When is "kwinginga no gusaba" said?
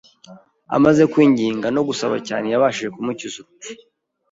1.11-2.15